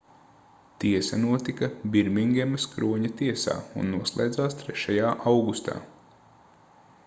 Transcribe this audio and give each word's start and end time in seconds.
tiesa 0.83 1.17
notika 1.25 1.69
birmingemas 1.95 2.65
kroņa 2.73 3.11
tiesā 3.21 3.55
un 3.83 3.93
noslēdzās 3.97 4.59
3. 4.65 4.99
augustā 5.35 5.81